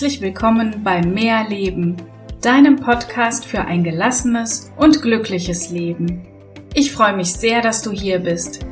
[0.00, 1.94] Herzlich willkommen bei Mehr Leben,
[2.40, 6.26] deinem Podcast für ein gelassenes und glückliches Leben.
[6.72, 8.64] Ich freue mich sehr, dass du hier bist.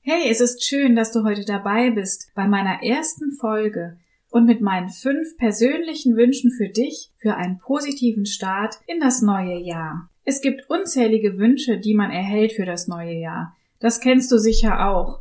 [0.00, 3.98] Hey, es ist schön, dass du heute dabei bist bei meiner ersten Folge
[4.30, 9.58] und mit meinen fünf persönlichen Wünschen für dich für einen positiven Start in das neue
[9.58, 10.08] Jahr.
[10.24, 13.54] Es gibt unzählige Wünsche, die man erhält für das neue Jahr.
[13.80, 15.20] Das kennst du sicher auch.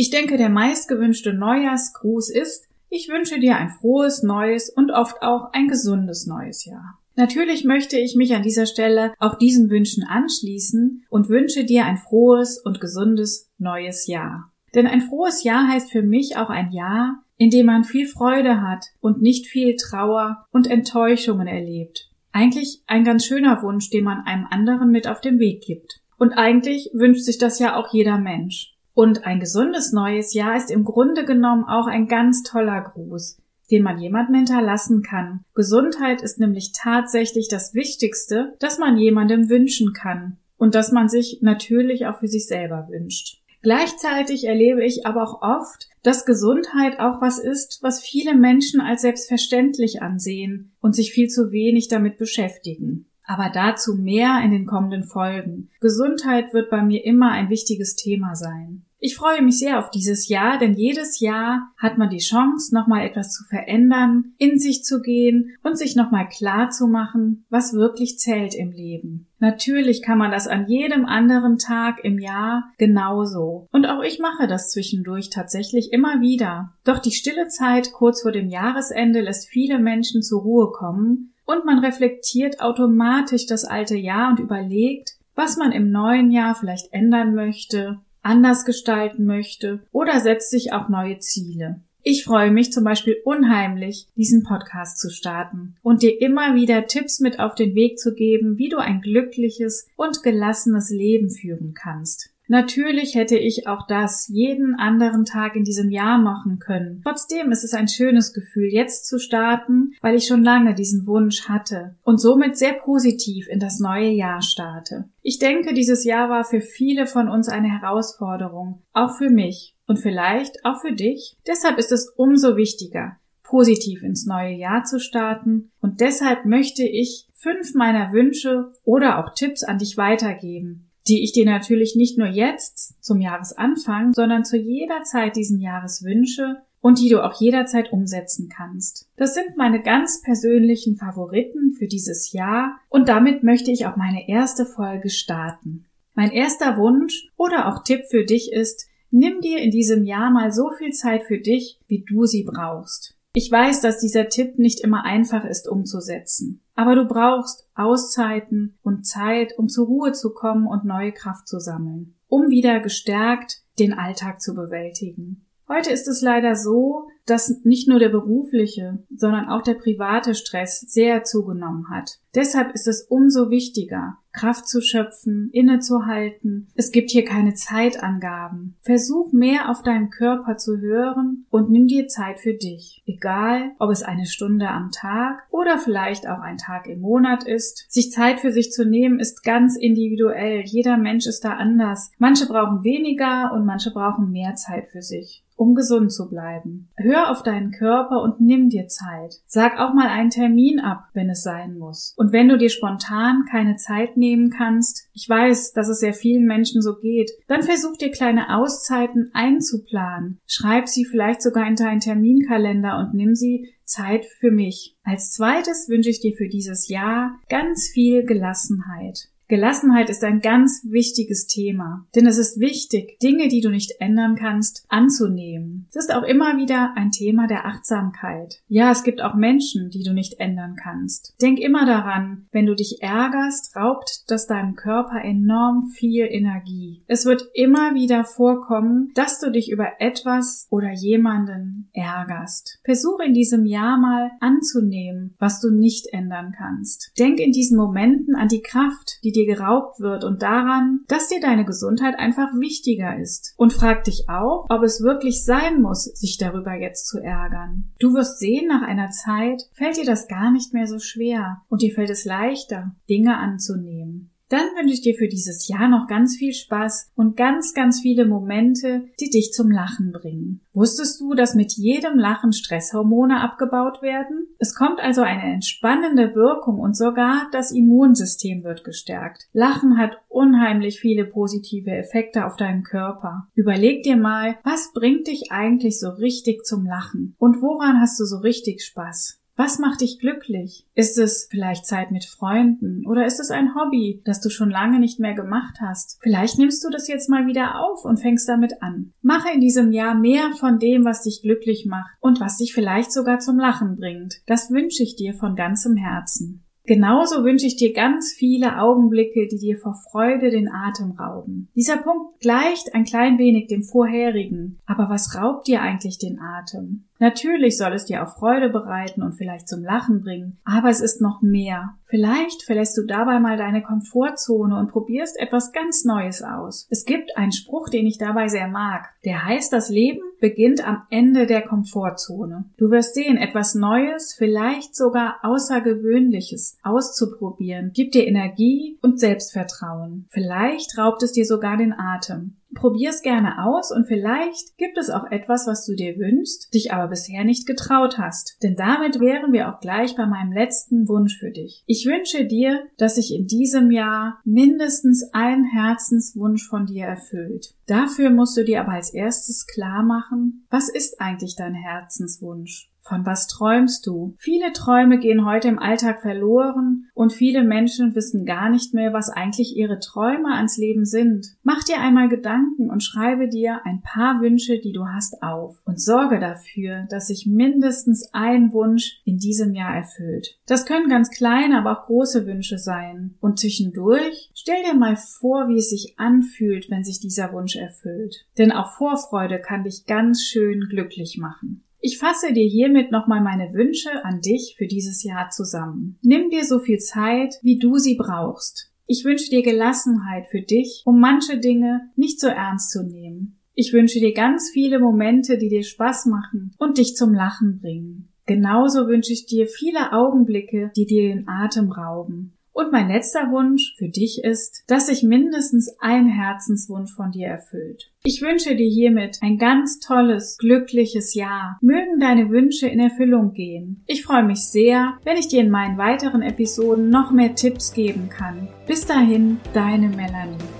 [0.00, 5.52] Ich denke, der meistgewünschte Neujahrsgruß ist, ich wünsche dir ein frohes neues und oft auch
[5.52, 7.00] ein gesundes neues Jahr.
[7.16, 11.96] Natürlich möchte ich mich an dieser Stelle auch diesen Wünschen anschließen und wünsche dir ein
[11.96, 14.52] frohes und gesundes neues Jahr.
[14.72, 18.62] Denn ein frohes Jahr heißt für mich auch ein Jahr, in dem man viel Freude
[18.62, 22.08] hat und nicht viel Trauer und Enttäuschungen erlebt.
[22.30, 26.02] Eigentlich ein ganz schöner Wunsch, den man einem anderen mit auf den Weg gibt.
[26.18, 28.77] Und eigentlich wünscht sich das ja auch jeder Mensch.
[28.98, 33.40] Und ein gesundes neues Jahr ist im Grunde genommen auch ein ganz toller Gruß,
[33.70, 35.44] den man jemandem hinterlassen kann.
[35.54, 41.38] Gesundheit ist nämlich tatsächlich das Wichtigste, das man jemandem wünschen kann und das man sich
[41.42, 43.40] natürlich auch für sich selber wünscht.
[43.62, 49.02] Gleichzeitig erlebe ich aber auch oft, dass Gesundheit auch was ist, was viele Menschen als
[49.02, 53.06] selbstverständlich ansehen und sich viel zu wenig damit beschäftigen.
[53.22, 55.70] Aber dazu mehr in den kommenden Folgen.
[55.80, 58.86] Gesundheit wird bei mir immer ein wichtiges Thema sein.
[59.00, 63.06] Ich freue mich sehr auf dieses Jahr, denn jedes Jahr hat man die Chance, nochmal
[63.06, 68.18] etwas zu verändern, in sich zu gehen und sich nochmal klar zu machen, was wirklich
[68.18, 69.28] zählt im Leben.
[69.38, 73.68] Natürlich kann man das an jedem anderen Tag im Jahr genauso.
[73.70, 76.72] Und auch ich mache das zwischendurch tatsächlich immer wieder.
[76.82, 81.64] Doch die stille Zeit kurz vor dem Jahresende lässt viele Menschen zur Ruhe kommen und
[81.64, 87.36] man reflektiert automatisch das alte Jahr und überlegt, was man im neuen Jahr vielleicht ändern
[87.36, 91.80] möchte anders gestalten möchte oder setzt sich auch neue Ziele.
[92.02, 97.20] Ich freue mich zum Beispiel unheimlich, diesen Podcast zu starten und dir immer wieder Tipps
[97.20, 102.30] mit auf den Weg zu geben, wie du ein glückliches und gelassenes Leben führen kannst.
[102.48, 107.02] Natürlich hätte ich auch das jeden anderen Tag in diesem Jahr machen können.
[107.04, 111.48] Trotzdem ist es ein schönes Gefühl, jetzt zu starten, weil ich schon lange diesen Wunsch
[111.48, 115.10] hatte und somit sehr positiv in das neue Jahr starte.
[115.20, 119.98] Ich denke, dieses Jahr war für viele von uns eine Herausforderung, auch für mich und
[119.98, 121.36] vielleicht auch für dich.
[121.46, 127.28] Deshalb ist es umso wichtiger, positiv ins neue Jahr zu starten und deshalb möchte ich
[127.34, 132.28] fünf meiner Wünsche oder auch Tipps an dich weitergeben, die ich dir natürlich nicht nur
[132.28, 137.92] jetzt zum Jahresanfang, sondern zu jeder Zeit diesen Jahres wünsche und die du auch jederzeit
[137.92, 139.08] umsetzen kannst.
[139.16, 144.28] Das sind meine ganz persönlichen Favoriten für dieses Jahr und damit möchte ich auch meine
[144.28, 145.86] erste Folge starten.
[146.14, 150.52] Mein erster Wunsch oder auch Tipp für dich ist, nimm dir in diesem Jahr mal
[150.52, 153.17] so viel Zeit für dich, wie du sie brauchst.
[153.34, 156.62] Ich weiß, dass dieser Tipp nicht immer einfach ist umzusetzen.
[156.74, 161.58] Aber du brauchst Auszeiten und Zeit, um zur Ruhe zu kommen und neue Kraft zu
[161.58, 165.44] sammeln, um wieder gestärkt den Alltag zu bewältigen.
[165.68, 170.80] Heute ist es leider so, dass nicht nur der berufliche, sondern auch der private Stress
[170.80, 172.20] sehr zugenommen hat.
[172.34, 176.68] Deshalb ist es umso wichtiger, Kraft zu schöpfen, innezuhalten.
[176.76, 178.76] Es gibt hier keine Zeitangaben.
[178.82, 183.02] Versuch mehr auf deinen Körper zu hören und nimm dir Zeit für dich.
[183.04, 187.84] Egal, ob es eine Stunde am Tag oder vielleicht auch ein Tag im Monat ist.
[187.88, 190.62] Sich Zeit für sich zu nehmen ist ganz individuell.
[190.64, 192.12] Jeder Mensch ist da anders.
[192.18, 196.88] Manche brauchen weniger und manche brauchen mehr Zeit für sich um gesund zu bleiben.
[196.96, 199.34] Hör auf deinen Körper und nimm dir Zeit.
[199.46, 202.14] Sag auch mal einen Termin ab, wenn es sein muss.
[202.16, 206.44] Und wenn du dir spontan keine Zeit nehmen kannst, ich weiß, dass es sehr vielen
[206.44, 210.40] Menschen so geht, dann versuch dir kleine Auszeiten einzuplanen.
[210.46, 214.96] Schreib sie vielleicht sogar in deinen Terminkalender und nimm sie Zeit für mich.
[215.02, 219.30] Als zweites wünsche ich dir für dieses Jahr ganz viel Gelassenheit.
[219.48, 224.36] Gelassenheit ist ein ganz wichtiges Thema, denn es ist wichtig, Dinge, die du nicht ändern
[224.36, 225.86] kannst, anzunehmen.
[225.88, 228.60] Es ist auch immer wieder ein Thema der Achtsamkeit.
[228.68, 231.34] Ja, es gibt auch Menschen, die du nicht ändern kannst.
[231.40, 237.02] Denk immer daran, wenn du dich ärgerst, raubt das deinem Körper enorm viel Energie.
[237.06, 242.80] Es wird immer wieder vorkommen, dass du dich über etwas oder jemanden ärgerst.
[242.84, 247.12] Versuche in diesem Jahr mal anzunehmen, was du nicht ändern kannst.
[247.18, 251.40] Denk in diesen Momenten an die Kraft, die dir geraubt wird und daran, dass dir
[251.40, 253.54] deine Gesundheit einfach wichtiger ist.
[253.56, 257.90] Und frag dich auch, ob es wirklich sein muss, sich darüber jetzt zu ärgern.
[257.98, 261.82] Du wirst sehen, nach einer Zeit fällt dir das gar nicht mehr so schwer und
[261.82, 264.30] dir fällt es leichter, Dinge anzunehmen.
[264.48, 268.26] Dann wünsche ich dir für dieses Jahr noch ganz viel Spaß und ganz, ganz viele
[268.26, 270.60] Momente, die dich zum Lachen bringen.
[270.72, 274.46] Wusstest du, dass mit jedem Lachen Stresshormone abgebaut werden?
[274.58, 279.48] Es kommt also eine entspannende Wirkung und sogar das Immunsystem wird gestärkt.
[279.52, 283.48] Lachen hat unheimlich viele positive Effekte auf deinen Körper.
[283.54, 287.34] Überleg dir mal, was bringt dich eigentlich so richtig zum Lachen?
[287.38, 289.37] Und woran hast du so richtig Spaß?
[289.58, 290.86] Was macht dich glücklich?
[290.94, 295.00] Ist es vielleicht Zeit mit Freunden oder ist es ein Hobby, das du schon lange
[295.00, 296.16] nicht mehr gemacht hast?
[296.22, 299.14] Vielleicht nimmst du das jetzt mal wieder auf und fängst damit an.
[299.20, 303.10] Mache in diesem Jahr mehr von dem, was dich glücklich macht und was dich vielleicht
[303.10, 304.36] sogar zum Lachen bringt.
[304.46, 306.62] Das wünsche ich dir von ganzem Herzen.
[306.88, 311.68] Genauso wünsche ich dir ganz viele Augenblicke, die dir vor Freude den Atem rauben.
[311.74, 314.78] Dieser Punkt gleicht ein klein wenig dem vorherigen.
[314.86, 317.04] Aber was raubt dir eigentlich den Atem?
[317.18, 321.20] Natürlich soll es dir auch Freude bereiten und vielleicht zum Lachen bringen, aber es ist
[321.20, 321.94] noch mehr.
[322.04, 326.86] Vielleicht verlässt du dabei mal deine Komfortzone und probierst etwas ganz Neues aus.
[326.90, 329.10] Es gibt einen Spruch, den ich dabei sehr mag.
[329.24, 332.64] Der heißt, das Leben beginnt am Ende der Komfortzone.
[332.78, 340.26] Du wirst sehen, etwas Neues, vielleicht sogar Außergewöhnliches auszuprobieren, gibt dir Energie und Selbstvertrauen.
[340.30, 342.56] Vielleicht raubt es dir sogar den Atem.
[342.78, 347.08] Probier's gerne aus und vielleicht gibt es auch etwas, was du dir wünschst, dich aber
[347.08, 348.56] bisher nicht getraut hast.
[348.62, 351.82] Denn damit wären wir auch gleich bei meinem letzten Wunsch für dich.
[351.86, 357.74] Ich wünsche dir, dass sich in diesem Jahr mindestens ein Herzenswunsch von dir erfüllt.
[357.88, 362.92] Dafür musst du dir aber als erstes klar machen, was ist eigentlich dein Herzenswunsch?
[363.08, 364.34] Von was träumst du?
[364.36, 369.30] Viele Träume gehen heute im Alltag verloren und viele Menschen wissen gar nicht mehr, was
[369.30, 371.46] eigentlich ihre Träume ans Leben sind.
[371.62, 375.98] Mach dir einmal Gedanken und schreibe dir ein paar Wünsche, die du hast, auf und
[375.98, 380.58] sorge dafür, dass sich mindestens ein Wunsch in diesem Jahr erfüllt.
[380.66, 383.36] Das können ganz kleine, aber auch große Wünsche sein.
[383.40, 388.44] Und zwischendurch stell dir mal vor, wie es sich anfühlt, wenn sich dieser Wunsch erfüllt.
[388.58, 391.84] Denn auch Vorfreude kann dich ganz schön glücklich machen.
[392.00, 396.18] Ich fasse dir hiermit nochmal meine Wünsche an dich für dieses Jahr zusammen.
[396.22, 398.92] Nimm dir so viel Zeit, wie du sie brauchst.
[399.06, 403.58] Ich wünsche dir Gelassenheit für dich, um manche Dinge nicht so ernst zu nehmen.
[403.74, 408.28] Ich wünsche dir ganz viele Momente, die dir Spaß machen und dich zum Lachen bringen.
[408.44, 412.57] Genauso wünsche ich dir viele Augenblicke, die dir den Atem rauben.
[412.78, 418.12] Und mein letzter Wunsch für dich ist, dass sich mindestens ein Herzenswunsch von dir erfüllt.
[418.22, 421.76] Ich wünsche dir hiermit ein ganz tolles, glückliches Jahr.
[421.80, 424.04] Mögen deine Wünsche in Erfüllung gehen.
[424.06, 428.28] Ich freue mich sehr, wenn ich dir in meinen weiteren Episoden noch mehr Tipps geben
[428.28, 428.68] kann.
[428.86, 430.77] Bis dahin, deine Melanie.